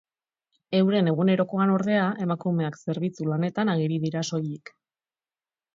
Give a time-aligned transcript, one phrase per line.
[0.77, 4.75] Euren egunerokoan, ordea, emakumeak zerbitzu lanetan ageri dira soilik.